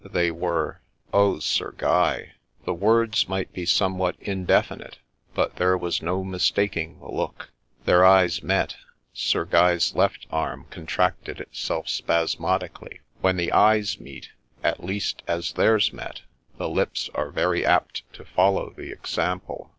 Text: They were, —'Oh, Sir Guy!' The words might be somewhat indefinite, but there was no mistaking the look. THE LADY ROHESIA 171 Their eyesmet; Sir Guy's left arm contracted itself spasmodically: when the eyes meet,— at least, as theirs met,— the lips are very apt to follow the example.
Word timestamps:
They 0.11 0.31
were, 0.31 0.81
—'Oh, 1.13 1.37
Sir 1.37 1.75
Guy!' 1.77 2.31
The 2.65 2.73
words 2.73 3.29
might 3.29 3.53
be 3.53 3.67
somewhat 3.67 4.15
indefinite, 4.19 4.97
but 5.35 5.57
there 5.57 5.77
was 5.77 6.01
no 6.01 6.23
mistaking 6.23 6.97
the 6.99 7.05
look. 7.09 7.51
THE 7.85 7.91
LADY 7.91 8.01
ROHESIA 8.01 8.43
171 8.47 8.49
Their 8.57 8.65
eyesmet; 8.65 8.75
Sir 9.13 9.45
Guy's 9.45 9.93
left 9.95 10.25
arm 10.31 10.65
contracted 10.71 11.39
itself 11.39 11.87
spasmodically: 11.87 13.01
when 13.19 13.37
the 13.37 13.51
eyes 13.51 13.99
meet,— 13.99 14.29
at 14.63 14.83
least, 14.83 15.21
as 15.27 15.51
theirs 15.53 15.93
met,— 15.93 16.21
the 16.57 16.67
lips 16.67 17.07
are 17.13 17.29
very 17.29 17.63
apt 17.63 18.01
to 18.13 18.25
follow 18.25 18.73
the 18.75 18.91
example. 18.91 19.69